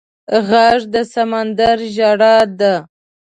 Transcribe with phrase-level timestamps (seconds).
[0.47, 2.73] غږ د سمندر ژړا ده